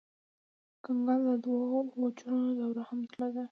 [0.83, 1.65] کنګل د دوه
[1.99, 3.43] اوجونو دوره هم درلوده.